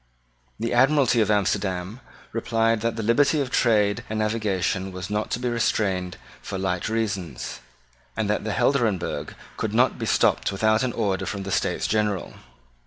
[0.59, 1.99] The Admiralty of Amsterdam
[2.33, 6.89] replied that the liberty of trade and navigation was not to be restrained for light
[6.89, 7.59] reasons,
[8.17, 12.33] and that the Helderenbergh could not be stopped without an order from the States General.